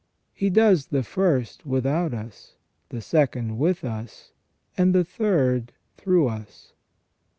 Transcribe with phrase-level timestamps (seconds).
[0.33, 2.55] He does the first without us,
[2.89, 4.31] the second with us,
[4.75, 6.73] and the third through us.